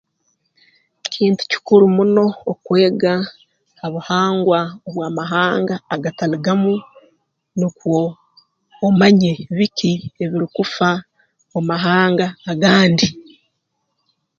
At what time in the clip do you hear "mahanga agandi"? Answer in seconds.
11.71-13.07